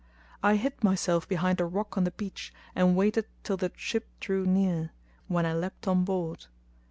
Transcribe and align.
I 0.41 0.55
hid 0.55 0.83
myself 0.83 1.27
behind 1.27 1.61
a 1.61 1.65
rock 1.65 1.95
on 1.95 2.05
the 2.05 2.09
beach 2.11 2.51
and 2.73 2.95
waited 2.95 3.25
till 3.43 3.55
the 3.57 3.71
ship 3.75 4.07
drew 4.19 4.47
near, 4.47 4.89
when 5.27 5.45
I 5.45 5.53
leaped 5.53 5.87
on 5.87 6.05
board. 6.05 6.47